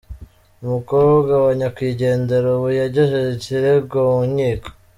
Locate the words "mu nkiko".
4.09-4.69